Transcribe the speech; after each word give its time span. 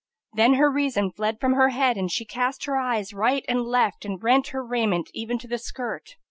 Then 0.33 0.55
her 0.55 0.71
reason 0.71 1.11
fled 1.11 1.39
from 1.39 1.53
her 1.53 1.69
head 1.69 1.95
and 1.95 2.11
she 2.11 2.25
cast 2.25 2.65
her 2.65 2.75
eyes 2.75 3.13
right 3.13 3.45
and 3.47 3.61
left 3.61 4.03
and 4.03 4.17
rent 4.19 4.47
her 4.47 4.65
raiment 4.65 5.11
even 5.13 5.37
to 5.37 5.47
the 5.47 5.59
skirt. 5.59 6.15